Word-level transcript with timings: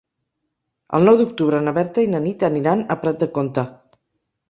El 0.99 1.05
nou 1.09 1.19
d'octubre 1.19 1.61
na 1.67 1.75
Berta 1.77 2.07
i 2.07 2.11
na 2.17 2.25
Nit 2.27 2.49
aniran 2.51 2.85
a 2.97 3.01
Prat 3.07 3.25
de 3.27 3.33
Comte. 3.41 3.71